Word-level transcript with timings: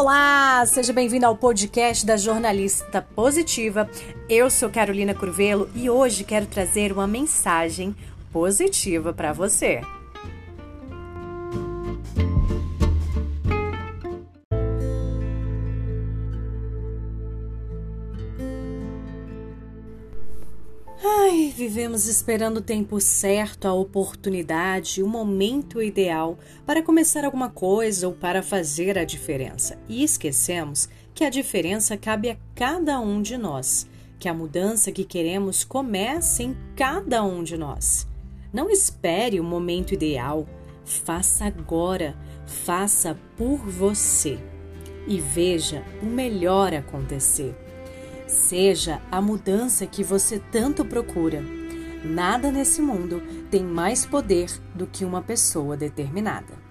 Olá, 0.00 0.64
seja 0.64 0.92
bem-vindo 0.92 1.26
ao 1.26 1.36
podcast 1.36 2.06
da 2.06 2.16
Jornalista 2.16 3.02
Positiva. 3.02 3.90
Eu 4.28 4.48
sou 4.48 4.70
Carolina 4.70 5.12
Curvelo 5.12 5.68
e 5.74 5.90
hoje 5.90 6.22
quero 6.22 6.46
trazer 6.46 6.92
uma 6.92 7.04
mensagem 7.04 7.96
positiva 8.32 9.12
para 9.12 9.32
você. 9.32 9.80
Ai, 21.00 21.54
vivemos 21.56 22.08
esperando 22.08 22.56
o 22.56 22.62
tempo 22.62 23.00
certo, 23.00 23.68
a 23.68 23.72
oportunidade, 23.72 25.00
o 25.00 25.06
momento 25.06 25.80
ideal 25.80 26.36
para 26.66 26.82
começar 26.82 27.24
alguma 27.24 27.48
coisa 27.48 28.08
ou 28.08 28.14
para 28.14 28.42
fazer 28.42 28.98
a 28.98 29.04
diferença. 29.04 29.78
E 29.88 30.02
esquecemos 30.02 30.88
que 31.14 31.22
a 31.22 31.30
diferença 31.30 31.96
cabe 31.96 32.30
a 32.30 32.36
cada 32.52 32.98
um 32.98 33.22
de 33.22 33.36
nós, 33.38 33.86
que 34.18 34.28
a 34.28 34.34
mudança 34.34 34.90
que 34.90 35.04
queremos 35.04 35.62
começa 35.62 36.42
em 36.42 36.56
cada 36.74 37.22
um 37.22 37.44
de 37.44 37.56
nós. 37.56 38.04
Não 38.52 38.68
espere 38.68 39.38
o 39.38 39.44
momento 39.44 39.94
ideal, 39.94 40.48
faça 40.84 41.44
agora, 41.44 42.16
faça 42.44 43.16
por 43.36 43.58
você 43.58 44.36
e 45.06 45.20
veja 45.20 45.84
o 46.02 46.06
melhor 46.06 46.74
acontecer. 46.74 47.54
Seja 48.28 49.00
a 49.10 49.22
mudança 49.22 49.86
que 49.86 50.04
você 50.04 50.38
tanto 50.38 50.84
procura. 50.84 51.42
Nada 52.04 52.52
nesse 52.52 52.82
mundo 52.82 53.22
tem 53.50 53.64
mais 53.64 54.04
poder 54.04 54.50
do 54.74 54.86
que 54.86 55.02
uma 55.02 55.22
pessoa 55.22 55.78
determinada. 55.78 56.67